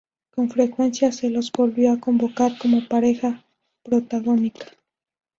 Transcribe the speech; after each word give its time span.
Con 0.31 0.49
frecuencia 0.49 1.11
se 1.11 1.29
los 1.29 1.51
volvió 1.51 1.91
a 1.93 1.99
convocar 1.99 2.57
como 2.57 2.87
pareja 2.87 3.45
protagónica. 3.83 4.65